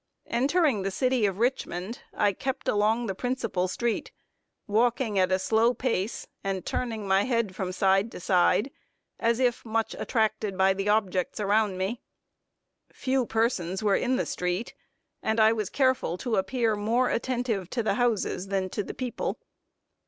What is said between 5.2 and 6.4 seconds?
a slow pace,